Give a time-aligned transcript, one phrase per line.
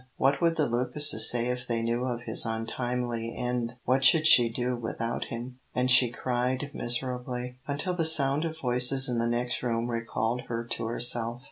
[0.17, 3.75] What would the Lucases say if they knew of his untimely end?
[3.85, 5.59] What should she do without him?
[5.75, 10.63] and she cried miserably, until the sound of voices in the next room recalled her
[10.71, 11.39] to herself.